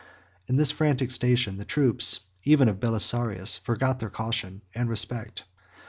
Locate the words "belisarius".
2.79-3.59